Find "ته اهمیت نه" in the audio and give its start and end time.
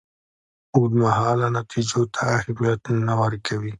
2.13-3.13